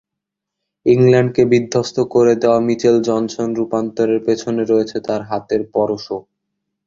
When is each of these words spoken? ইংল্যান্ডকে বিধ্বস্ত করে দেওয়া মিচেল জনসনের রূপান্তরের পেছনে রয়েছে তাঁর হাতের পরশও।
ইংল্যান্ডকে 0.85 1.43
বিধ্বস্ত 1.51 1.97
করে 2.13 2.33
দেওয়া 2.41 2.59
মিচেল 2.67 2.95
জনসনের 3.01 3.57
রূপান্তরের 3.59 4.19
পেছনে 4.27 4.61
রয়েছে 4.63 4.97
তাঁর 5.07 5.21
হাতের 5.29 5.61
পরশও। 5.73 6.19